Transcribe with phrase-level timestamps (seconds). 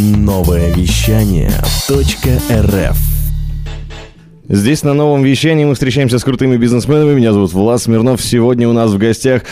[0.00, 1.50] Новое вещание
[1.90, 2.96] .рф
[4.48, 7.14] Здесь на новом вещании мы встречаемся с крутыми бизнесменами.
[7.14, 8.22] Меня зовут Влад Смирнов.
[8.22, 9.42] Сегодня у нас в гостях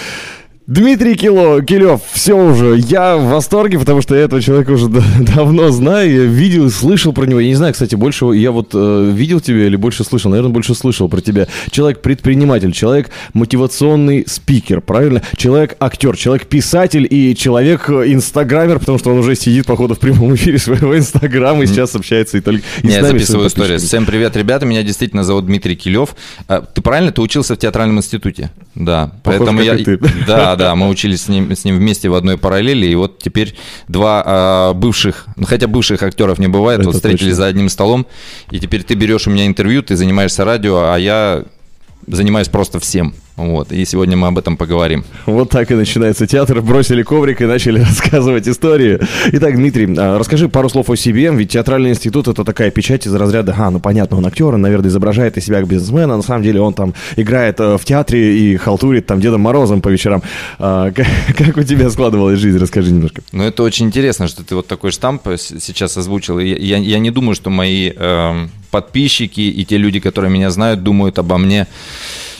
[0.67, 2.77] Дмитрий Кило, Килев, все уже.
[2.77, 4.89] Я в восторге, потому что я этого человека уже
[5.37, 6.13] давно знаю.
[6.13, 7.39] Я видел, слышал про него.
[7.39, 10.29] Я не знаю, кстати, больше я вот э, видел тебя или больше слышал.
[10.29, 11.47] Наверное, больше слышал про тебя.
[11.71, 15.23] Человек-предприниматель, человек мотивационный спикер, правильно?
[15.37, 21.63] Человек-актер, человек-писатель и человек-инстаграмер, потому что он уже сидит, походу, в прямом эфире своего инстаграма
[21.63, 23.79] и сейчас общается и только и Я записываю историю.
[23.79, 24.67] Всем привет, ребята.
[24.67, 26.17] Меня действительно зовут Дмитрий Килев.
[26.49, 27.13] А, ты правильно?
[27.13, 28.51] Ты учился в театральном институте?
[28.77, 29.11] Да.
[29.25, 29.77] Похоже, Поэтому я...
[30.27, 33.57] Да, да, мы учились с ним, с ним вместе в одной параллели, и вот теперь
[33.89, 37.37] два а, бывших, ну хотя бывших актеров не бывает, Это вот встретились точно.
[37.37, 38.07] за одним столом,
[38.51, 41.45] и теперь ты берешь у меня интервью, ты занимаешься радио, а я
[42.07, 43.15] занимаюсь просто всем.
[43.37, 45.05] Вот, и сегодня мы об этом поговорим.
[45.27, 46.63] Вот так и начинается театр.
[46.63, 48.99] Бросили коврик и начали рассказывать истории.
[49.33, 51.31] Итак, Дмитрий, а, расскажи пару слов о себе.
[51.33, 54.89] Ведь театральный институт это такая печать из разряда, а, ну понятно, он актер, он, наверное,
[54.89, 58.39] изображает из себя как бизнесмена, а на самом деле он там играет э, в театре
[58.39, 60.23] и халтурит там Дедом Морозом по вечерам.
[60.59, 62.57] А, как, как у тебя складывалась жизнь?
[62.57, 63.21] Расскажи немножко.
[63.33, 66.39] Ну, это очень интересно, что ты вот такой штамп сейчас озвучил.
[66.39, 70.83] Я, я, я не думаю, что мои э, подписчики и те люди, которые меня знают,
[70.83, 71.67] думают обо мне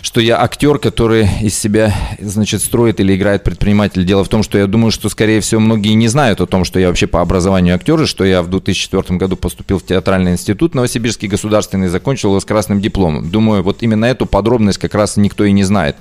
[0.07, 4.05] что я актер, который из себя, значит, строит или играет предприниматель.
[4.05, 6.79] Дело в том, что я думаю, что, скорее всего, многие не знают о том, что
[6.79, 10.77] я вообще по образованию актер, и что я в 2004 году поступил в театральный институт
[10.77, 13.29] Новосибирский государственный, закончил его с красным дипломом.
[13.33, 15.97] Думаю, вот именно эту подробность как раз никто и не знает.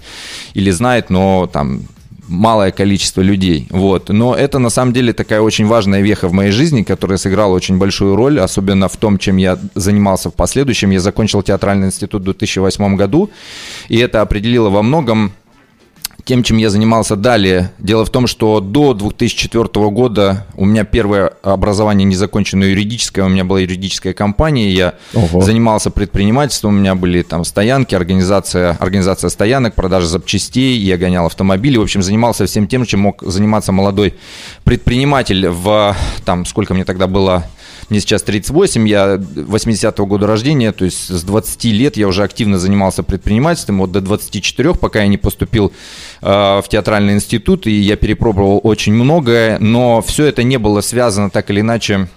[0.54, 1.82] Или знает, но там
[2.28, 3.68] малое количество людей.
[3.70, 4.10] Вот.
[4.10, 7.78] Но это на самом деле такая очень важная веха в моей жизни, которая сыграла очень
[7.78, 10.92] большую роль, особенно в том, чем я занимался в последующем.
[10.92, 13.30] Я закончил театральный институт в 2008 году,
[13.90, 15.34] и это определило во многом
[16.26, 17.72] тем, чем я занимался далее.
[17.78, 23.46] Дело в том, что до 2004 года у меня первое образование незаконченное юридическое, у меня
[23.46, 25.42] была юридическая компания, я Ого.
[25.42, 31.78] занимался предпринимательством, у меня были там стоянки, организация, организация стоянок, продажа запчастей, я гонял автомобили,
[31.78, 34.16] в общем, занимался всем тем, чем мог заниматься молодой
[34.64, 35.96] предприниматель в,
[36.26, 37.46] там, сколько мне тогда было,
[37.90, 42.58] мне сейчас 38, я 80-го года рождения, то есть с 20 лет я уже активно
[42.58, 45.72] занимался предпринимательством, вот до 24, пока я не поступил
[46.22, 51.30] э, в театральный институт, и я перепробовал очень многое, но все это не было связано
[51.30, 52.08] так или иначе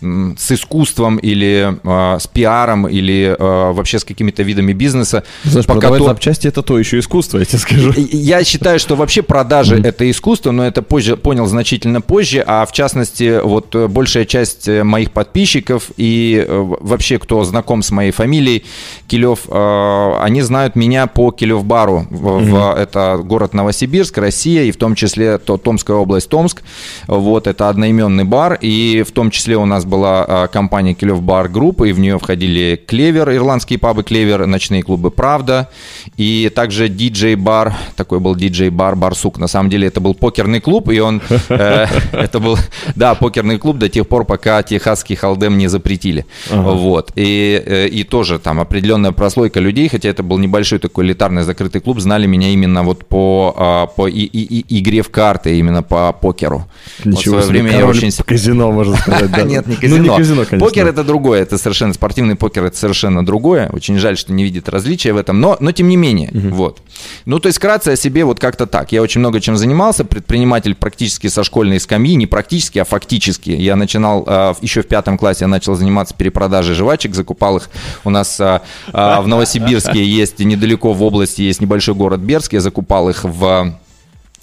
[0.00, 5.24] с искусством или э, с пиаром или э, вообще с какими-то видами бизнеса.
[5.44, 6.04] Знаешь, Пока продавать то...
[6.06, 7.92] запчасти это то еще искусство, я тебе скажу.
[7.96, 12.72] Я считаю, что вообще продажи это искусство, но это позже понял значительно позже, а в
[12.72, 18.10] частности вот э, большая часть э, моих подписчиков и э, вообще кто знаком с моей
[18.10, 18.64] фамилией
[19.06, 22.06] Килев, э, они знают меня по Килев бару.
[22.10, 22.74] Mm-hmm.
[22.76, 26.62] это город Новосибирск, Россия и в том числе то, Томская область Томск.
[27.06, 31.48] Вот это одноименный бар и в том числе у нас была а, компания Килев Бар
[31.48, 35.68] Групп, и в нее входили Клевер, ирландские пабы Клевер, ночные клубы Правда,
[36.16, 39.38] и также диджей-бар, такой был диджей-бар Барсук.
[39.38, 42.58] На самом деле это был покерный клуб, и он, э, это был,
[42.94, 46.26] да, покерный клуб до тех пор, пока техасский холдем не запретили.
[46.50, 47.12] Вот.
[47.16, 51.80] И, э, и тоже там определенная прослойка людей, хотя это был небольшой такой элитарный закрытый
[51.80, 55.82] клуб, знали меня именно вот по, а, по и, и, и, игре в карты, именно
[55.82, 56.66] по покеру.
[57.04, 58.10] Ничего вот в свое время я очень...
[58.24, 59.44] казино, можно сказать.
[59.44, 59.96] Нет, не казино.
[59.96, 60.68] Ну, не казино, конечно.
[60.68, 63.68] Покер это другое, это совершенно спортивный покер, это совершенно другое.
[63.72, 66.54] Очень жаль, что не видит различия в этом, но, но тем не менее, угу.
[66.54, 66.82] вот.
[67.24, 68.92] Ну, то есть вкратце о себе вот как-то так.
[68.92, 73.50] Я очень много чем занимался, предприниматель практически со школьной скамьи, не практически, а фактически.
[73.50, 77.70] Я начинал э, еще в пятом классе, я начал заниматься перепродажей жвачек, закупал их.
[78.04, 78.60] У нас э,
[78.92, 83.74] э, в Новосибирске есть, недалеко в области есть небольшой город Берск, я закупал их в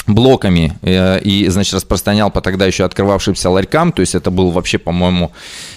[0.09, 4.77] блоками э, и, значит, распространял по тогда еще открывавшимся ларькам, то есть это был вообще,
[4.77, 5.31] по-моему,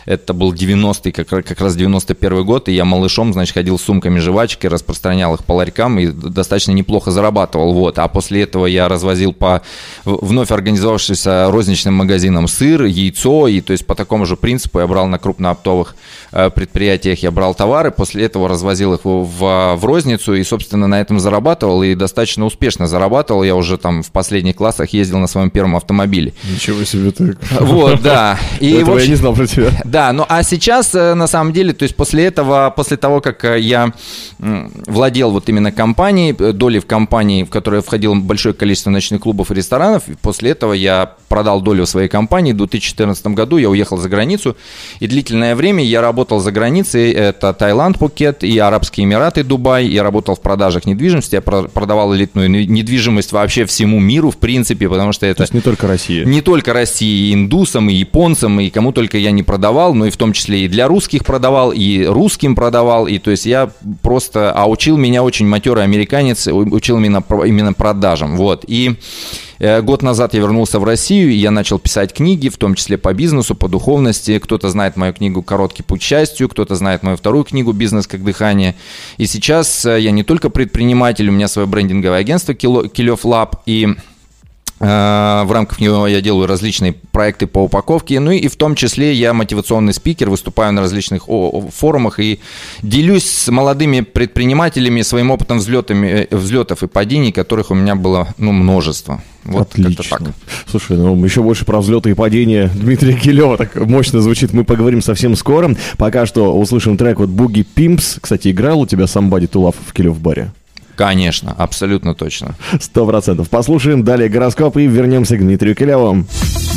[0.06, 4.18] это был 90-й, как, как раз 91 год, и я малышом, значит, ходил с сумками
[4.18, 9.32] жвачки, распространял их по ларькам и достаточно неплохо зарабатывал, вот, а после этого я развозил
[9.32, 9.62] по
[10.04, 15.06] вновь организовавшимся розничным магазинам сыр, яйцо, и то есть по такому же принципу я брал
[15.06, 15.94] на крупнооптовых
[16.32, 20.86] э, предприятиях, я брал товары, после этого развозил их в, в, в розницу и, собственно,
[20.86, 25.26] на этом зарабатывал, и достаточно успешно зарабатывал, я уже там в последних классах ездил на
[25.26, 26.32] своем первом автомобиле.
[26.48, 27.36] Ничего себе так.
[27.60, 28.38] Вот, да.
[28.60, 29.70] И, Этого общем, я не знал про тебя.
[29.84, 33.44] Да, ну а сейчас, э, на самом деле, то есть после этого, после того, как
[33.44, 33.92] э, я
[34.38, 39.50] владел вот именно компанией, э, долей в компании, в которой входило большое количество ночных клубов
[39.50, 42.52] и ресторанов, после этого я продал долю в своей компании.
[42.52, 44.56] В 2014 году я уехал за границу,
[45.00, 47.10] и длительное время я работал за границей.
[47.10, 49.86] Это Таиланд, Пукет и Арабские Эмираты, Дубай.
[49.86, 55.12] Я работал в продажах недвижимости, я продавал элитную недвижимость вообще всему миру, в принципе, потому
[55.12, 55.38] что это...
[55.38, 56.24] То есть не только Россия.
[56.24, 60.10] Не только России, и индусам, и японцам, и кому только я не продавал, но и
[60.10, 63.70] в том числе и для русских продавал, и русским продавал, и то есть я
[64.02, 64.52] просто...
[64.52, 68.64] А учил меня очень матерый американец, учил именно, именно продажам, вот.
[68.66, 68.96] И
[69.82, 73.14] год назад я вернулся в Россию, и я начал писать книги, в том числе по
[73.14, 74.38] бизнесу, по духовности.
[74.38, 78.24] Кто-то знает мою книгу «Короткий путь к счастью», кто-то знает мою вторую книгу «Бизнес как
[78.24, 78.74] дыхание».
[79.18, 83.94] И сейчас э, я не только предприниматель, у меня свое брендинговое агентство «Килев Лаб», и
[84.84, 89.12] Э, в рамках него я делаю различные проекты по упаковке, ну и в том числе
[89.12, 91.26] я мотивационный спикер, выступаю на различных
[91.70, 92.40] форумах и
[92.82, 98.34] делюсь с молодыми предпринимателями своим опытом взлетами, э, взлетов и падений, которых у меня было
[98.38, 99.22] ну, множество.
[99.44, 100.04] Вот Отлично.
[100.08, 100.22] так.
[100.70, 104.52] Слушай, ну еще больше про взлеты и падения Дмитрия Килева так мощно звучит.
[104.52, 105.74] Мы поговорим совсем скоро.
[105.98, 108.18] Пока что услышим трек от Буги Пимпс.
[108.20, 110.52] Кстати, играл у тебя Somebody to Love в Килев баре?
[110.94, 112.54] Конечно, абсолютно точно.
[112.80, 113.48] Сто процентов.
[113.48, 116.24] Послушаем далее гороскоп и вернемся к Дмитрию Килеву.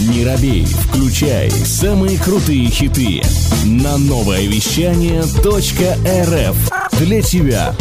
[0.09, 3.21] Не робей, включай самые крутые хиты
[3.65, 7.75] на новое вещание .рф для тебя.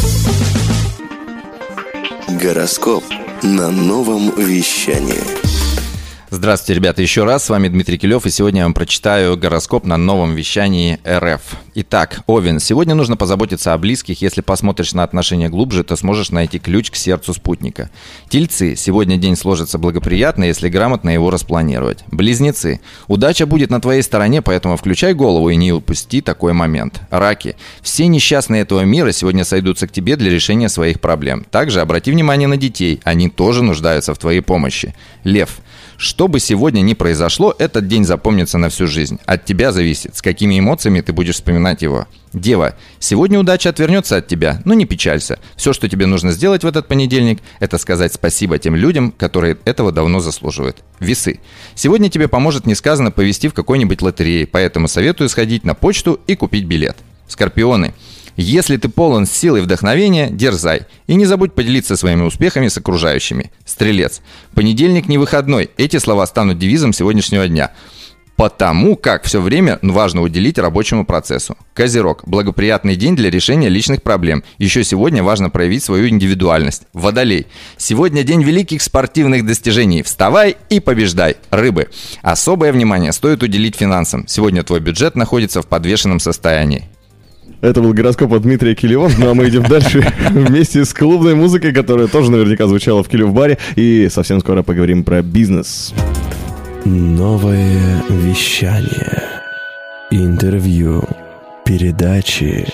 [2.40, 3.04] Гороскоп
[3.44, 5.53] на новом вещании.
[6.34, 7.44] Здравствуйте, ребята, еще раз.
[7.44, 11.40] С вами Дмитрий Килев, и сегодня я вам прочитаю гороскоп на новом вещании РФ.
[11.76, 14.20] Итак, Овен, сегодня нужно позаботиться о близких.
[14.20, 17.88] Если посмотришь на отношения глубже, то сможешь найти ключ к сердцу спутника.
[18.28, 22.02] Тельцы, сегодня день сложится благоприятно, если грамотно его распланировать.
[22.08, 27.00] Близнецы, удача будет на твоей стороне, поэтому включай голову и не упусти такой момент.
[27.10, 31.46] Раки, все несчастные этого мира сегодня сойдутся к тебе для решения своих проблем.
[31.48, 34.96] Также обрати внимание на детей, они тоже нуждаются в твоей помощи.
[35.22, 35.60] Лев,
[35.96, 39.18] что бы сегодня ни произошло, этот день запомнится на всю жизнь.
[39.26, 42.06] От тебя зависит, с какими эмоциями ты будешь вспоминать его.
[42.32, 45.38] Дева, сегодня удача отвернется от тебя, но не печалься.
[45.56, 49.92] Все, что тебе нужно сделать в этот понедельник, это сказать спасибо тем людям, которые этого
[49.92, 50.82] давно заслуживают.
[50.98, 51.40] Весы.
[51.76, 56.64] Сегодня тебе поможет несказанно повести в какой-нибудь лотерее, поэтому советую сходить на почту и купить
[56.64, 56.96] билет.
[57.28, 57.94] Скорпионы.
[58.36, 60.82] Если ты полон сил и вдохновения, дерзай.
[61.06, 63.52] И не забудь поделиться своими успехами с окружающими.
[63.64, 64.22] Стрелец.
[64.54, 65.70] Понедельник не выходной.
[65.76, 67.72] Эти слова станут девизом сегодняшнего дня.
[68.36, 71.56] Потому как все время важно уделить рабочему процессу.
[71.72, 72.24] Козерог.
[72.26, 74.42] Благоприятный день для решения личных проблем.
[74.58, 76.82] Еще сегодня важно проявить свою индивидуальность.
[76.92, 77.46] Водолей.
[77.76, 80.02] Сегодня день великих спортивных достижений.
[80.02, 81.36] Вставай и побеждай.
[81.50, 81.88] Рыбы.
[82.22, 84.26] Особое внимание стоит уделить финансам.
[84.26, 86.88] Сегодня твой бюджет находится в подвешенном состоянии.
[87.64, 89.10] Это был гороскоп от Дмитрия Килева.
[89.16, 93.32] Ну а мы идем дальше вместе с клубной музыкой, которая тоже наверняка звучала в Килев
[93.32, 93.56] баре.
[93.74, 95.94] И совсем скоро поговорим про бизнес.
[96.84, 99.22] Новое вещание.
[100.10, 101.04] Интервью.
[101.64, 102.66] Передачи.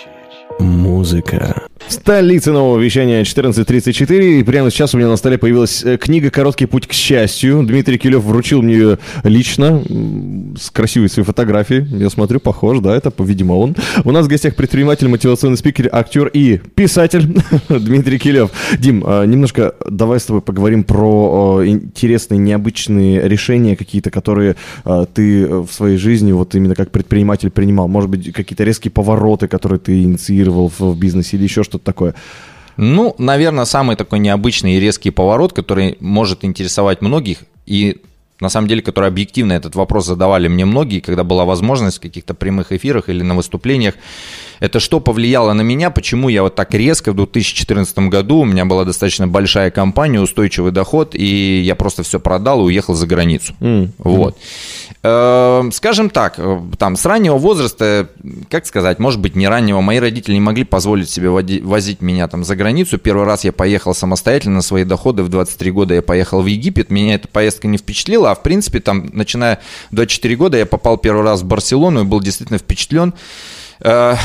[0.59, 1.70] Музыка.
[1.89, 4.41] Столица нового вещания 1434.
[4.41, 7.65] И прямо сейчас у меня на столе появилась э, книга «Короткий путь к счастью».
[7.65, 9.83] Дмитрий Килев вручил мне ее лично,
[10.57, 11.85] с красивой своей фотографией.
[11.99, 13.75] Я смотрю, похож, да, это, видимо, он.
[14.05, 18.51] У нас в гостях предприниматель, мотивационный спикер, актер и писатель Дмитрий Килев.
[18.79, 24.55] Дим, а, немножко давай с тобой поговорим про интересные, необычные решения какие-то, которые
[24.85, 27.89] а, ты в своей жизни вот именно как предприниматель принимал.
[27.89, 32.15] Может быть, какие-то резкие повороты, которые ты инициировал в бизнесе или еще что-то что-то такое?
[32.77, 38.03] Ну, наверное, самый такой необычный и резкий поворот, который может интересовать многих, и
[38.41, 42.35] на самом деле, который объективно этот вопрос задавали мне многие, когда была возможность в каких-то
[42.35, 43.95] прямых эфирах или на выступлениях.
[44.61, 48.67] Это что повлияло на меня, почему я вот так резко в 2014 году, у меня
[48.67, 53.55] была достаточно большая компания, устойчивый доход, и я просто все продал и уехал за границу.
[53.61, 53.91] Mm.
[53.99, 54.37] Вот.
[55.03, 58.11] Э, скажем так, э, там с раннего возраста,
[58.51, 62.45] как сказать, может быть не раннего, мои родители не могли позволить себе возить меня там
[62.45, 62.99] за границу.
[62.99, 66.91] Первый раз я поехал самостоятельно на свои доходы, в 23 года я поехал в Египет,
[66.91, 69.61] меня эта поездка не впечатлила, а в принципе там, начиная
[69.93, 73.15] 24 года, я попал первый раз в Барселону и был действительно впечатлен
[73.81, 74.17] э,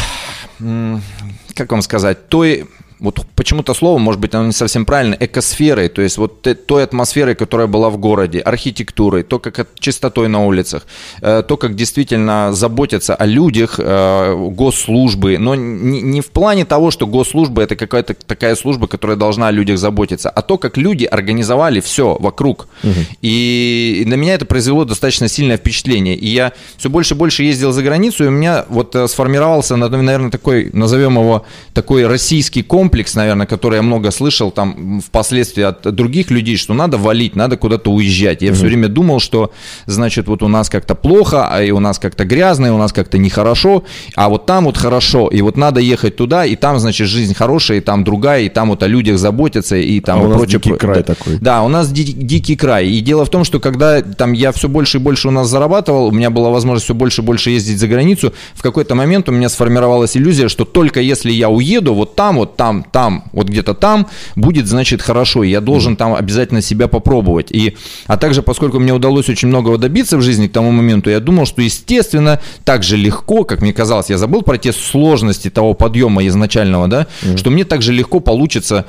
[1.55, 2.67] как вам сказать, той
[3.05, 7.35] вот почему-то слово, может быть, оно не совсем правильно, экосферой, то есть вот той атмосферой,
[7.35, 10.85] которая была в городе, архитектурой, то, как чистотой на улицах,
[11.21, 17.07] э, то, как действительно заботятся о людях э, госслужбы, но не в плане того, что
[17.07, 21.79] госслужба это какая-то такая служба, которая должна о людях заботиться, а то, как люди организовали
[21.79, 22.67] все вокруг.
[22.83, 22.93] Угу.
[23.21, 26.15] И на меня это произвело достаточно сильное впечатление.
[26.15, 29.75] И я все больше и больше ездил за границу, и у меня вот э, сформировался,
[29.75, 35.63] наверное, такой, назовем его, такой российский комплекс, комплекс, наверное, который я много слышал там впоследствии
[35.63, 38.41] от других людей, что надо валить, надо куда-то уезжать.
[38.41, 38.53] Я mm-hmm.
[38.53, 39.51] все время думал, что,
[39.85, 42.93] значит, вот у нас как-то плохо, а и у нас как-то грязно, и у нас
[42.93, 43.83] как-то нехорошо,
[44.15, 47.79] а вот там вот хорошо, и вот надо ехать туда, и там, значит, жизнь хорошая,
[47.79, 50.37] и там другая, и там вот о людях заботятся, и там а и у нас
[50.37, 50.61] прочее.
[50.61, 51.37] дикий край да, такой.
[51.41, 52.87] Да, у нас ди- дикий край.
[52.87, 56.07] И дело в том, что когда там я все больше и больше у нас зарабатывал,
[56.07, 59.33] у меня была возможность все больше и больше ездить за границу, в какой-то момент у
[59.33, 63.73] меня сформировалась иллюзия, что только если я уеду, вот там, вот там, там, вот где-то
[63.73, 67.51] там, будет, значит, хорошо, и я должен там обязательно себя попробовать.
[67.51, 67.75] И,
[68.07, 71.45] а также, поскольку мне удалось очень многого добиться в жизни к тому моменту, я думал,
[71.45, 76.25] что, естественно, так же легко, как мне казалось, я забыл про те сложности того подъема
[76.27, 78.85] изначального, да, что мне так же легко получится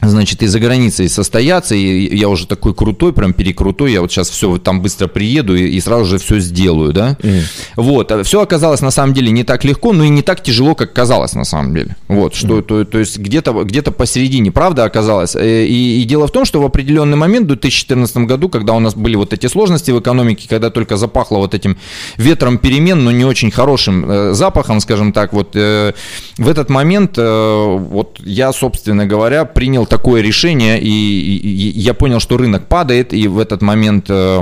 [0.00, 4.30] значит, и за границей состояться, и я уже такой крутой, прям перекрутой, я вот сейчас
[4.30, 7.16] все там быстро приеду и, и сразу же все сделаю, да.
[7.20, 7.42] Mm.
[7.76, 10.92] Вот, все оказалось на самом деле не так легко, но и не так тяжело, как
[10.92, 11.96] казалось на самом деле.
[12.06, 12.62] Вот, что, mm.
[12.62, 15.34] то, то есть где-то где посередине, правда, оказалось.
[15.34, 18.80] Э, и, и дело в том, что в определенный момент, в 2014 году, когда у
[18.80, 21.76] нас были вот эти сложности в экономике, когда только запахло вот этим
[22.16, 25.92] ветром перемен, но не очень хорошим э, запахом, скажем так, вот э,
[26.36, 31.94] в этот момент, э, вот я, собственно говоря, принял такое решение, и, и, и я
[31.94, 34.40] понял, что рынок падает, и в этот момент э,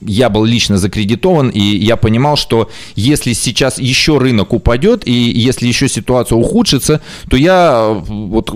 [0.00, 5.66] я был лично закредитован, и я понимал, что если сейчас еще рынок упадет, и если
[5.66, 8.50] еще ситуация ухудшится, то я, вот,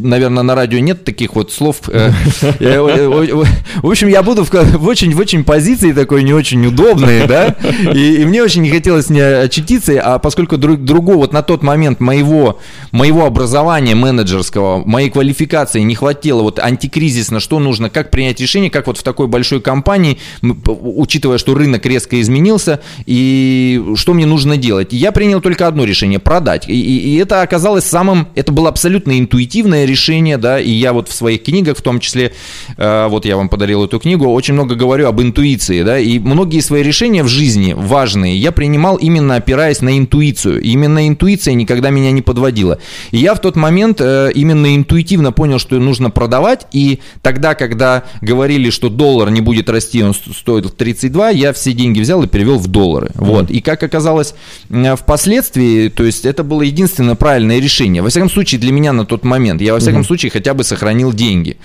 [0.00, 1.82] наверное, на радио нет таких вот слов.
[1.88, 7.56] Э, в общем, я буду в очень, в очень позиции такой не очень удобной, да,
[7.92, 11.62] и, и мне очень не хотелось не очутиться, а поскольку друг, другого вот на тот
[11.62, 12.58] момент моего,
[12.92, 18.70] моего образования менеджерского, моей квалификации, квалификации не хватило, вот антикризисно, что нужно, как принять решение,
[18.70, 24.56] как вот в такой большой компании, учитывая, что рынок резко изменился, и что мне нужно
[24.56, 24.88] делать.
[24.92, 26.68] Я принял только одно решение– продать.
[26.68, 31.08] И, и, и это оказалось самым, это было абсолютно интуитивное решение, да, и я вот
[31.08, 32.32] в своих книгах, в том числе,
[32.76, 36.60] э, вот я вам подарил эту книгу, очень много говорю об интуиции, да, и многие
[36.60, 40.60] свои решения в жизни важные я принимал именно опираясь на интуицию.
[40.60, 42.78] Именно интуиция никогда меня не подводила.
[43.10, 47.54] И я в тот момент э, именно интуитивно интуитивно понял, что нужно продавать, и тогда,
[47.54, 52.26] когда говорили, что доллар не будет расти, он стоит 32, я все деньги взял и
[52.26, 53.10] перевел в доллары.
[53.14, 53.50] Вот.
[53.50, 54.34] И как оказалось
[54.68, 58.02] впоследствии, то есть это было единственное правильное решение.
[58.02, 59.60] Во всяком случае, для меня на тот момент.
[59.62, 60.06] Я во всяком mm-hmm.
[60.06, 61.56] случае хотя бы сохранил деньги.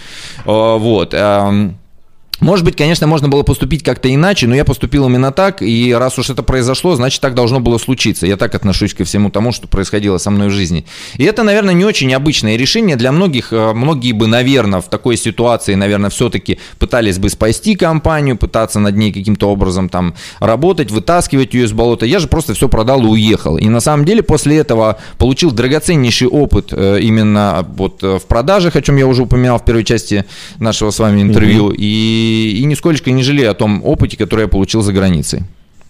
[0.46, 1.14] А, вот.
[2.42, 6.20] Может быть, конечно, можно было поступить как-то иначе, но я поступил именно так, и раз
[6.20, 8.28] уж это произошло, значит, так должно было случиться.
[8.28, 10.86] Я так отношусь ко всему тому, что происходило со мной в жизни.
[11.18, 13.54] И это, наверное, не очень обычное решение для многих.
[13.54, 18.98] Э, многие бы, наверное, в такой ситуации, наверное, все-таки пытались бы спасти компанию, пытаться над
[18.98, 22.06] ней каким-то образом там работать, вытаскивать ее из болота.
[22.06, 23.58] Я же просто все продал и уехал.
[23.58, 28.76] И на самом деле после этого получил драгоценнейший опыт э, именно вот э, в продажах,
[28.76, 30.26] о чем я уже упоминал в первой части
[30.60, 31.72] нашего с вами интервью.
[31.72, 31.76] Mm-hmm.
[31.78, 35.44] И и, нисколько не жалею о том опыте, который я получил за границей.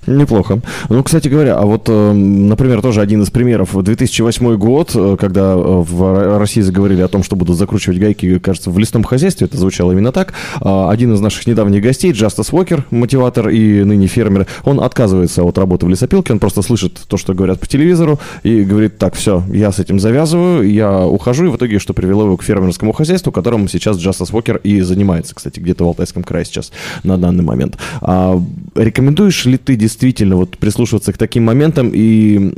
[0.08, 0.60] Неплохо.
[0.90, 3.76] Ну, кстати говоря, а вот, э, например, тоже один из примеров.
[3.76, 8.70] 2008 год, э, когда э, в России заговорили о том, что будут закручивать гайки, кажется,
[8.70, 10.34] в лесном хозяйстве, это звучало именно так.
[10.62, 15.58] А, один из наших недавних гостей, Джастас Уокер, мотиватор и ныне фермер, он отказывается от
[15.58, 19.44] работы в лесопилке, он просто слышит то, что говорят по телевизору, и говорит, так, все,
[19.52, 23.32] я с этим завязываю, я ухожу, и в итоге, что привело его к фермерскому хозяйству,
[23.32, 26.72] которым сейчас Джастас Уокер и занимается, кстати, где-то в Алтайском крае сейчас
[27.04, 27.78] на данный момент.
[28.02, 28.40] А,
[28.76, 32.54] рекомендуешь ли ты действительно действительно вот прислушиваться к таким моментам и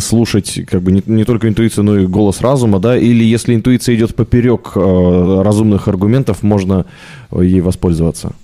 [0.00, 3.96] слушать как бы не, не только интуицию, но и голос разума, да, или если интуиция
[3.96, 6.86] идет поперек э, разумных аргументов, можно
[7.32, 8.34] ей воспользоваться?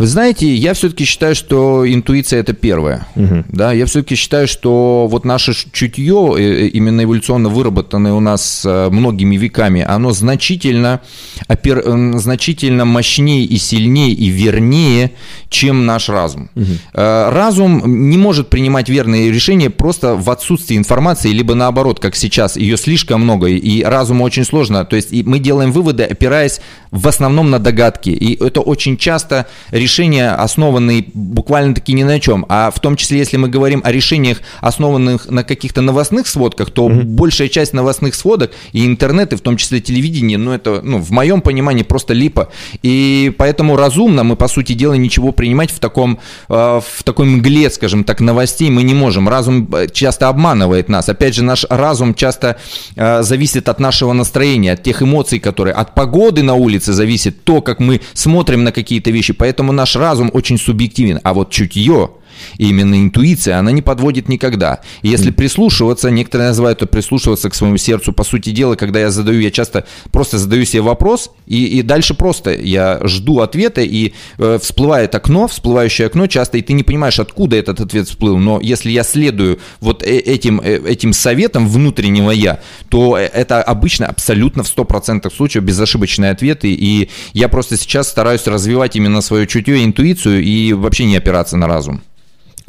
[0.00, 3.06] Вы знаете, я все-таки считаю, что интуиция это первое.
[3.16, 3.44] Угу.
[3.48, 8.62] Да, я все-таки считаю, что вот наше чутье, э, э, именно эволюционно выработанное у нас
[8.64, 11.02] э, многими веками, оно значительно,
[11.48, 11.82] опер,
[12.18, 15.10] значительно мощнее и сильнее и вернее,
[15.50, 16.48] чем наш разум.
[16.56, 16.64] Угу.
[16.94, 22.78] Разум не может принимать верные решения просто в отсутствии информации, либо наоборот, как сейчас, ее
[22.78, 24.86] слишком много, и разуму очень сложно.
[24.86, 28.08] То есть мы делаем выводы, опираясь в основном на догадки.
[28.08, 33.18] И это очень часто решение решения, основанные буквально-таки ни на чем, а в том числе,
[33.18, 37.02] если мы говорим о решениях, основанных на каких-то новостных сводках, то mm-hmm.
[37.02, 41.10] большая часть новостных сводок и интернет, и в том числе телевидение, ну это, ну, в
[41.10, 42.50] моем понимании просто липа.
[42.82, 47.68] И поэтому разумно мы, по сути дела, ничего принимать в таком, э, в такой мгле,
[47.70, 49.28] скажем так, новостей мы не можем.
[49.28, 51.08] Разум э, часто обманывает нас.
[51.08, 52.58] Опять же, наш разум часто
[52.94, 57.60] э, зависит от нашего настроения, от тех эмоций, которые, от погоды на улице зависит то,
[57.60, 59.32] как мы смотрим на какие-то вещи.
[59.32, 62.10] Поэтому наш разум очень субъективен, а вот чутье,
[62.58, 64.80] И именно интуиция, она не подводит никогда.
[65.02, 69.10] И если прислушиваться, некоторые называют это прислушиваться к своему сердцу, по сути дела, когда я
[69.10, 74.14] задаю, я часто просто задаю себе вопрос, и, и дальше просто я жду ответа, и
[74.38, 78.38] э, всплывает окно, всплывающее окно часто, и ты не понимаешь, откуда этот ответ всплыл.
[78.38, 83.62] Но если я следую вот э, этим, э, этим советам внутреннего я, то э, это
[83.62, 89.46] обычно абсолютно в 100% случаев безошибочные ответы, и я просто сейчас стараюсь развивать именно свое
[89.46, 92.00] чутье, интуицию и вообще не опираться на разум.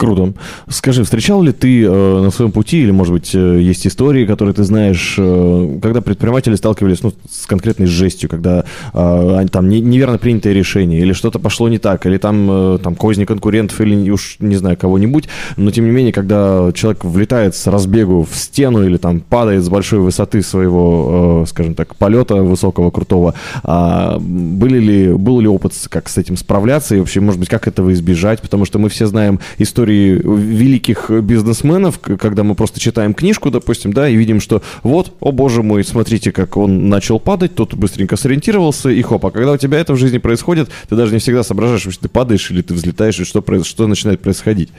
[0.02, 0.34] Круто.
[0.68, 4.56] Скажи, встречал ли ты э, на своем пути, или, может быть, э, есть истории, которые
[4.56, 8.66] ты знаешь, э, когда предприниматели сталкивались ну, с конкретной жестью, когда
[8.96, 12.96] э, там не, неверно принятое решение, или что-то пошло не так, или там, э, там
[12.96, 17.68] козни конкурентов, или уж не знаю кого-нибудь, но тем не менее, когда человек влетает с
[17.68, 22.90] разбегу в стену или там падает с большой высоты своего, э, скажем так, полета высокого,
[22.90, 27.50] крутого, э, были ли, был ли опыт, как с этим справляться, и вообще, может быть,
[27.50, 33.14] как этого избежать, потому что мы все знаем истории великих бизнесменов, когда мы просто читаем
[33.14, 37.56] книжку, допустим, да, и видим, что вот, о боже мой, смотрите, как он начал падать,
[37.56, 41.14] тот быстренько сориентировался, и хоп, а когда у тебя это в жизни происходит, ты даже
[41.14, 44.70] не всегда соображаешь, что ты падаешь или ты взлетаешь, и что, что начинает происходить.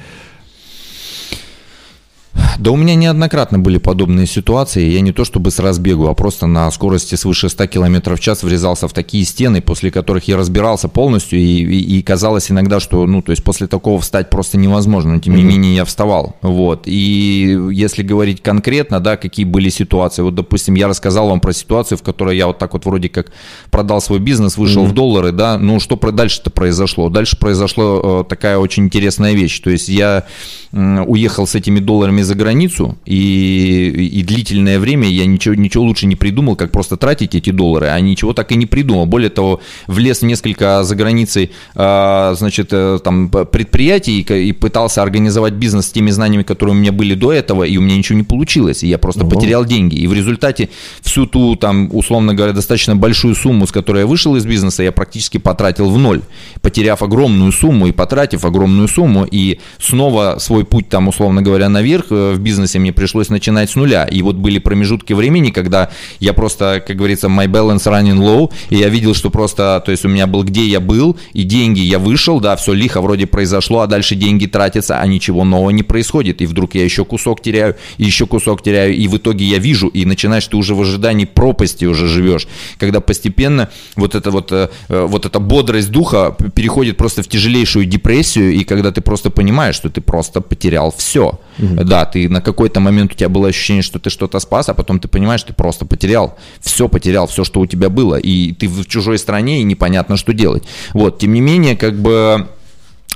[2.58, 4.90] Да у меня неоднократно были подобные ситуации.
[4.90, 8.42] Я не то чтобы с разбегу, а просто на скорости свыше 100 км в час
[8.42, 13.06] врезался в такие стены, после которых я разбирался полностью, и, и, и казалось иногда, что,
[13.06, 16.36] ну, то есть после такого встать просто невозможно, но тем не менее я вставал.
[16.42, 16.82] Вот.
[16.86, 21.98] И если говорить конкретно, да, какие были ситуации, вот, допустим, я рассказал вам про ситуацию,
[21.98, 23.32] в которой я вот так вот вроде как
[23.70, 24.88] продал свой бизнес, вышел mm-hmm.
[24.88, 27.08] в доллары, да, ну, что дальше-то произошло?
[27.08, 30.24] Дальше произошло э, такая очень интересная вещь, то есть я
[30.72, 36.16] уехал с этими долларами за границу, и, и длительное время я ничего, ничего лучше не
[36.16, 39.06] придумал, как просто тратить эти доллары, а ничего так и не придумал.
[39.06, 45.86] Более того, влез несколько за границей, а, значит, э, там, предприятий и пытался организовать бизнес
[45.86, 48.82] с теми знаниями, которые у меня были до этого, и у меня ничего не получилось,
[48.82, 49.34] и я просто угу.
[49.34, 49.96] потерял деньги.
[49.96, 50.68] И в результате
[51.00, 54.92] всю ту, там, условно говоря, достаточно большую сумму, с которой я вышел из бизнеса, я
[54.92, 56.22] практически потратил в ноль,
[56.60, 62.11] потеряв огромную сумму и потратив огромную сумму, и снова свой путь там, условно говоря, наверх
[62.12, 64.04] в бизнесе мне пришлось начинать с нуля.
[64.04, 65.90] И вот были промежутки времени, когда
[66.20, 70.04] я просто, как говорится, my balance running low, и я видел, что просто, то есть
[70.04, 73.80] у меня был где я был, и деньги я вышел, да, все лихо вроде произошло,
[73.80, 76.42] а дальше деньги тратятся, а ничего нового не происходит.
[76.42, 79.88] И вдруг я еще кусок теряю, и еще кусок теряю, и в итоге я вижу,
[79.88, 82.46] и начинаешь ты уже в ожидании пропасти уже живешь,
[82.78, 87.86] когда постепенно вот эта вот, э, э, вот эта бодрость духа переходит просто в тяжелейшую
[87.86, 91.40] депрессию, и когда ты просто понимаешь, что ты просто потерял все.
[91.58, 91.84] Угу.
[91.84, 95.00] Да, ты на какой-то момент у тебя было ощущение, что ты что-то спас, а потом
[95.00, 96.38] ты понимаешь, ты просто потерял.
[96.60, 98.16] Все потерял, все, что у тебя было.
[98.16, 100.64] И ты в чужой стране, и непонятно, что делать.
[100.94, 102.48] Вот, тем не менее, как бы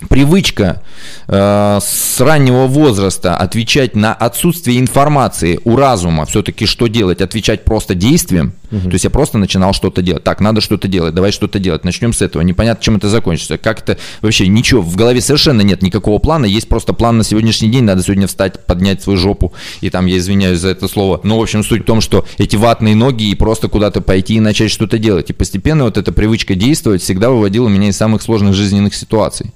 [0.08, 0.82] привычка
[1.26, 7.94] э, с раннего возраста отвечать на отсутствие информации у разума, все-таки что делать, отвечать просто
[7.94, 8.52] действием.
[8.70, 8.80] Угу.
[8.80, 10.24] То есть я просто начинал что-то делать.
[10.24, 11.84] Так, надо что-то делать, давай что-то делать.
[11.84, 12.42] Начнем с этого.
[12.42, 13.58] Непонятно, чем это закончится.
[13.58, 16.46] Как это вообще ничего в голове совершенно нет никакого плана.
[16.46, 17.84] Есть просто план на сегодняшний день.
[17.84, 19.52] Надо сегодня встать, поднять свою жопу.
[19.80, 21.20] И там я извиняюсь за это слово.
[21.22, 24.40] Но в общем суть в том, что эти ватные ноги и просто куда-то пойти и
[24.40, 25.30] начать что-то делать.
[25.30, 29.52] И постепенно вот эта привычка действовать всегда выводила меня из самых сложных жизненных ситуаций.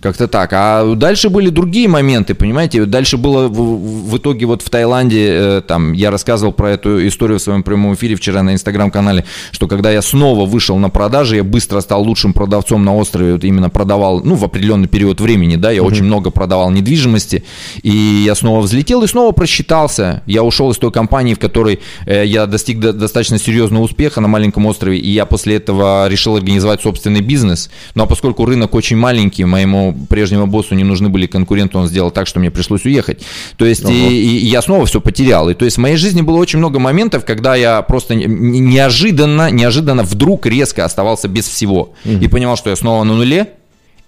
[0.00, 0.50] Как-то так.
[0.52, 2.84] А дальше были другие моменты, понимаете?
[2.84, 7.40] Дальше было в, в итоге вот в Таиланде, э, там, я рассказывал про эту историю
[7.40, 11.44] в своем прямом эфире вчера на инстаграм-канале, что когда я снова вышел на продажи, я
[11.44, 15.72] быстро стал лучшим продавцом на острове, вот именно продавал, ну, в определенный период времени, да,
[15.72, 15.84] я mm-hmm.
[15.84, 17.42] очень много продавал недвижимости,
[17.82, 17.90] и
[18.24, 20.22] я снова взлетел и снова просчитался.
[20.26, 24.28] Я ушел из той компании, в которой э, я достиг до, достаточно серьезного успеха на
[24.28, 27.68] маленьком острове, и я после этого решил организовать собственный бизнес.
[27.96, 32.10] Ну, а поскольку рынок очень маленький, моему прежнему боссу не нужны были конкуренты, он сделал
[32.10, 33.22] так, что мне пришлось уехать.
[33.56, 33.92] То есть uh-huh.
[33.92, 35.48] и, и я снова все потерял.
[35.48, 40.02] И то есть в моей жизни было очень много моментов, когда я просто неожиданно, неожиданно
[40.02, 41.92] вдруг резко оставался без всего.
[42.04, 42.22] Uh-huh.
[42.22, 43.57] И понимал, что я снова на нуле,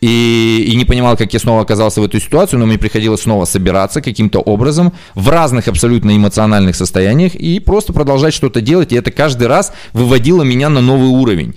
[0.01, 3.45] и, и не понимал, как я снова оказался в эту ситуацию, но мне приходилось снова
[3.45, 9.11] собираться каким-то образом в разных абсолютно эмоциональных состояниях и просто продолжать что-то делать, и это
[9.11, 11.55] каждый раз выводило меня на новый уровень.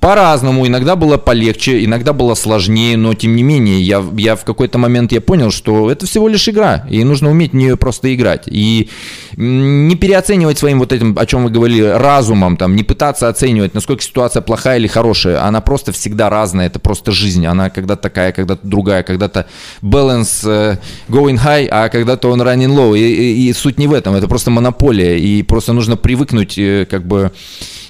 [0.00, 4.78] По-разному, иногда было полегче, иногда было сложнее, но тем не менее, я, я в какой-то
[4.78, 8.44] момент я понял, что это всего лишь игра, и нужно уметь в нее просто играть.
[8.46, 8.88] И
[9.36, 14.02] не переоценивать своим вот этим, о чем вы говорили, разумом, там, не пытаться оценивать, насколько
[14.02, 17.46] ситуация плохая или хорошая, она просто всегда разная, это просто жизнь жизнь.
[17.46, 19.46] Она когда-то такая, когда-то другая, когда-то
[19.82, 20.78] balance uh,
[21.08, 22.96] going high, а когда-то он running low.
[22.96, 25.18] И, и, и суть не в этом, это просто монополия.
[25.18, 27.30] И просто нужно привыкнуть, э, как бы,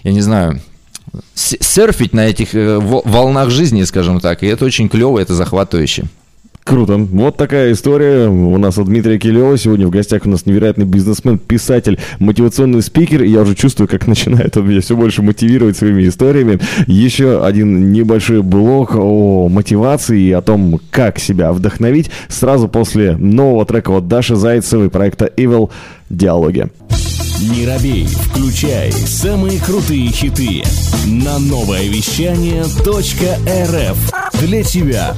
[0.05, 0.61] я не знаю,
[1.35, 4.43] серфить на этих э, волнах жизни, скажем так.
[4.43, 6.05] И это очень клево, это захватывающе.
[6.65, 6.97] Круто.
[6.97, 8.29] Вот такая история.
[8.29, 9.59] У нас от Дмитрия Килева.
[9.59, 13.23] Сегодня в гостях у нас невероятный бизнесмен, писатель, мотивационный спикер.
[13.25, 16.61] Я уже чувствую, как начинает он меня все больше мотивировать своими историями.
[16.87, 23.67] Еще один небольшой блок о мотивации и о том, как себя вдохновить сразу после нового
[23.67, 25.71] трека от Даши Зайцевой проекта Evil
[26.11, 26.69] Диалоги.
[27.41, 30.63] Не робей, включай самые крутые хиты
[31.07, 35.17] на новое вещание .рф для тебя.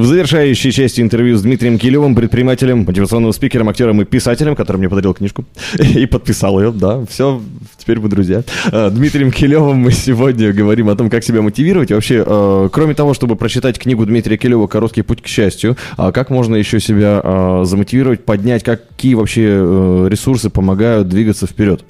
[0.00, 4.88] В завершающей части интервью с Дмитрием Килевым, предпринимателем, мотивационным спикером, актером и писателем, который мне
[4.88, 5.44] подарил книжку
[5.78, 7.42] и подписал ее, да, все,
[7.76, 8.42] теперь мы друзья.
[8.72, 11.90] Э, Дмитрием Килевым мы сегодня говорим о том, как себя мотивировать.
[11.90, 16.12] И вообще, э, кроме того, чтобы прочитать книгу Дмитрия Килева «Короткий путь к счастью», а
[16.12, 21.84] как можно еще себя э, замотивировать, поднять, какие вообще ресурсы помогают двигаться вперед?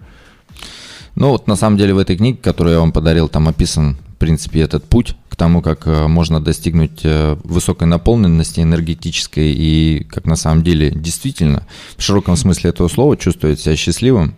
[1.14, 4.61] Ну вот на самом деле в этой книге, которую я вам подарил, там описан принципе,
[4.61, 10.62] этот путь тому, как э, можно достигнуть э, высокой наполненности энергетической и как на самом
[10.62, 14.35] деле действительно в широком смысле этого слова чувствовать себя счастливым,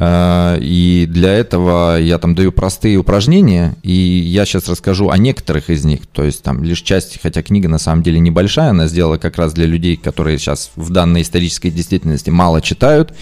[0.00, 5.84] и для этого я там даю простые упражнения, и я сейчас расскажу о некоторых из
[5.84, 6.06] них.
[6.06, 9.52] То есть там лишь часть, хотя книга на самом деле небольшая, она сделала как раз
[9.54, 13.12] для людей, которые сейчас в данной исторической действительности мало читают,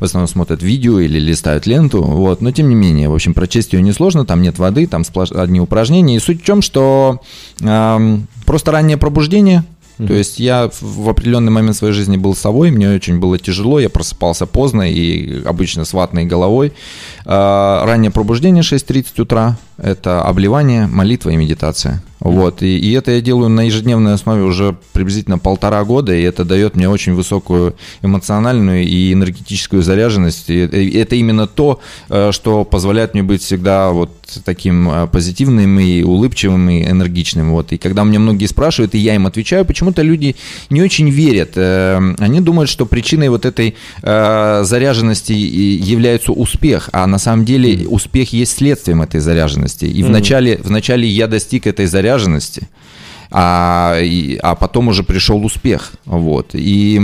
[0.00, 3.72] в основном смотрят видео или листают ленту, вот, но тем не менее, в общем, прочесть
[3.72, 5.30] ее несложно, там нет воды, там сплош...
[5.30, 7.20] одни упражнения, и суть в чем, что
[7.60, 9.64] э, просто раннее пробуждение–
[10.06, 13.88] то есть я в определенный момент своей жизни был совой, мне очень было тяжело, я
[13.88, 16.72] просыпался поздно и обычно с ватной головой.
[17.24, 22.02] А, раннее пробуждение 6.30 утра, это обливание, молитва и медитация.
[22.20, 26.44] Вот, и, и это я делаю на ежедневной основе уже приблизительно полтора года, и это
[26.44, 30.50] дает мне очень высокую эмоциональную и энергетическую заряженность.
[30.50, 34.10] И это именно то, э, что позволяет мне быть всегда вот
[34.44, 37.52] таким э, позитивным и улыбчивым и энергичным.
[37.52, 37.72] Вот.
[37.72, 40.34] И когда мне многие спрашивают, и я им отвечаю, почему-то люди
[40.70, 41.52] не очень верят.
[41.54, 48.32] Э, они думают, что причиной вот этой заряженности является успех, а на самом деле успех
[48.32, 49.67] есть следствием этой заряженности.
[49.76, 50.06] И mm-hmm.
[50.06, 52.68] вначале, вначале я достиг этой заряженности,
[53.30, 55.92] а, и, а потом уже пришел успех.
[56.04, 56.50] Вот.
[56.54, 57.00] И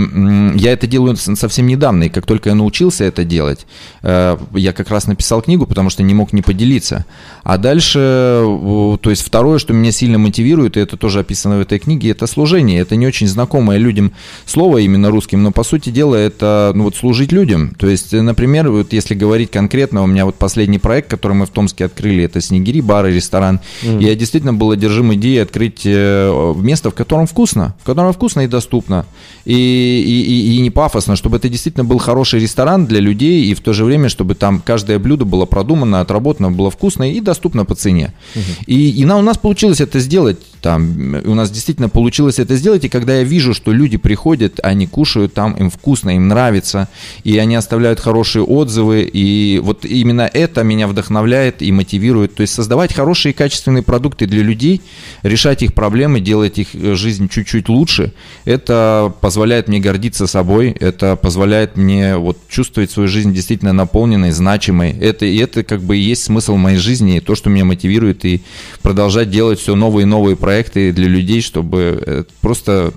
[0.55, 3.65] я это делаю совсем недавно, и как только я научился это делать,
[4.01, 7.05] э, я как раз написал книгу, потому что не мог не поделиться.
[7.43, 11.77] А дальше, то есть второе, что меня сильно мотивирует, и это тоже описано в этой
[11.77, 12.81] книге, это служение.
[12.81, 14.11] Это не очень знакомое людям
[14.45, 17.75] слово именно русским, но по сути дела это ну, вот служить людям.
[17.77, 21.51] То есть, например, вот если говорить конкретно, у меня вот последний проект, который мы в
[21.51, 23.59] Томске открыли, это Снегири, бар и ресторан.
[23.83, 24.03] Mm.
[24.03, 26.14] Я действительно был одержим идеей открыть э,
[26.57, 29.05] место, в котором вкусно, в котором вкусно и доступно,
[29.45, 33.53] и, и, и, и не пафосно, чтобы это действительно был хороший ресторан для людей, и
[33.53, 37.65] в то же время, чтобы там каждое блюдо было продумано, отработано, было вкусно и доступно
[37.65, 38.13] по цене.
[38.35, 38.43] Угу.
[38.67, 42.83] И, и на, у нас получилось это сделать, там, у нас действительно получилось это сделать,
[42.85, 46.87] и когда я вижу, что люди приходят, они кушают там, им вкусно, им нравится,
[47.23, 52.53] и они оставляют хорошие отзывы, и вот именно это меня вдохновляет и мотивирует, то есть
[52.53, 54.81] создавать хорошие и качественные продукты для людей,
[55.23, 58.13] решать их проблемы, проблемы, делать их э, жизнь чуть-чуть лучше,
[58.45, 64.91] это позволяет мне гордиться собой, это позволяет мне вот чувствовать свою жизнь действительно наполненной, значимой.
[64.91, 68.25] Это, и это как бы и есть смысл моей жизни, и то, что меня мотивирует,
[68.25, 68.43] и
[68.81, 72.93] продолжать делать все новые и новые проекты для людей, чтобы э, просто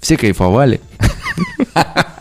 [0.00, 0.80] все кайфовали.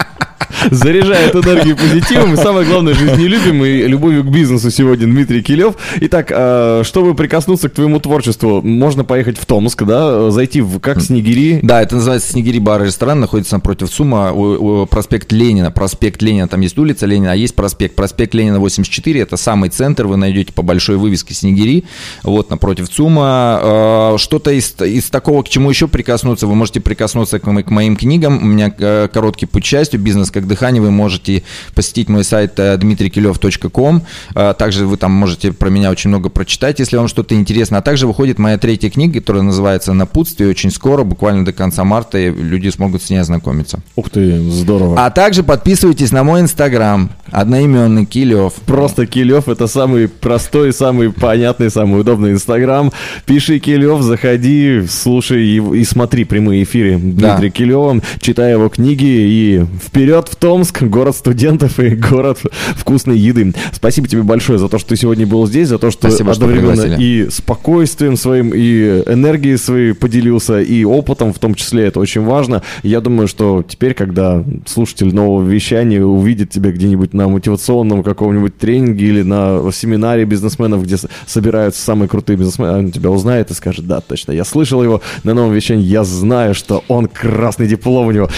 [0.71, 5.75] заряжает энергией позитивом и самое главное, жизнелюбим и любовью к бизнесу сегодня Дмитрий Килев.
[6.01, 11.01] Итак, а, чтобы прикоснуться к твоему творчеству, можно поехать в Томск, да, зайти в как
[11.01, 11.59] Снегири.
[11.61, 16.61] Да, это называется Снегири бар и ресторан, находится напротив у, проспект Ленина, проспект Ленина, там
[16.61, 20.61] есть улица Ленина, а есть проспект, проспект Ленина 84, это самый центр, вы найдете по
[20.61, 21.85] большой вывеске Снегири,
[22.23, 23.23] вот напротив ЦУМа.
[23.25, 27.95] А, что-то из, из такого, к чему еще прикоснуться, вы можете прикоснуться к, к моим
[27.95, 32.59] книгам, у меня э, короткий путь счастью, бизнес как дыхание, вы можете посетить мой сайт
[32.59, 34.03] э, dmitrikилев.com.
[34.35, 37.79] Э, также вы там можете про меня очень много прочитать, если вам что-то интересно.
[37.79, 40.49] А также выходит моя третья книга, которая называется «Напутствие».
[40.49, 43.79] Очень скоро, буквально до конца марта, люди смогут с ней ознакомиться.
[43.95, 45.03] Ух ты, здорово.
[45.03, 48.53] А также подписывайтесь на мой инстаграм, одноименный Килев.
[48.65, 52.91] Просто Килев это самый простой, самый понятный, самый удобный инстаграм.
[53.25, 57.49] Пиши Килев, заходи, слушай и, и смотри прямые эфиры Дмитрия да.
[57.49, 62.39] Килева, читай его книги и вперед в Томск, город студентов и город
[62.75, 63.53] вкусной еды.
[63.71, 66.75] Спасибо тебе большое за то, что ты сегодня был здесь, за то, что Спасибо, одновременно
[66.75, 71.85] что и спокойствием своим, и энергией своей поделился, и опытом в том числе.
[71.85, 72.61] Это очень важно.
[72.83, 78.57] Я думаю, что теперь, когда слушатель нового вещания увидит тебя где-нибудь на на мотивационном каком-нибудь
[78.57, 83.87] тренинге или на семинаре бизнесменов, где собираются самые крутые бизнесмены, он тебя узнает и скажет,
[83.87, 88.11] да, точно, я слышал его на новом вещании, я знаю, что он красный диплом у
[88.11, 88.29] него.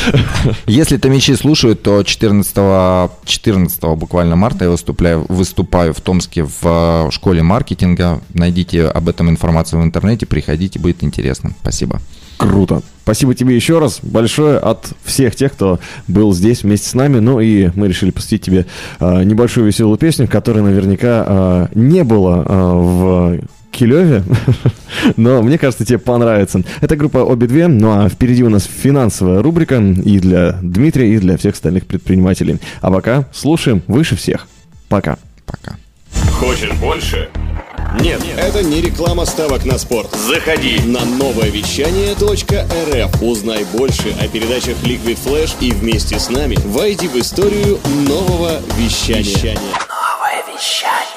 [0.68, 7.12] Если томичи слушают, то 14, 14 буквально марта я выступаю, выступаю в Томске в э,
[7.12, 8.22] школе маркетинга.
[8.34, 11.54] Найдите об этом информацию в интернете, приходите, будет интересно.
[11.62, 12.02] Спасибо.
[12.38, 12.82] Круто.
[13.04, 17.20] Спасибо тебе еще раз большое от всех тех, кто был здесь вместе с нами.
[17.20, 18.66] Ну и мы решили посвятить тебе
[19.00, 23.40] э, небольшую веселую песню, которая наверняка э, не было э, в
[23.76, 24.24] Килеве,
[25.18, 26.64] но мне кажется, тебе понравится.
[26.82, 31.18] Это группа обе две, ну а впереди у нас финансовая рубрика и для Дмитрия, и
[31.20, 32.58] для всех остальных предпринимателей.
[32.82, 34.48] А пока слушаем выше всех.
[34.88, 35.18] Пока.
[35.46, 35.76] Пока.
[36.40, 37.30] Хочешь больше?
[38.00, 40.10] Нет, это не реклама ставок на спорт.
[40.14, 43.22] Заходи на новое вещание .рф.
[43.22, 49.58] Узнай больше о передачах Liquid Flash и вместе с нами войди в историю нового вещания.
[49.58, 51.15] Новое вещание.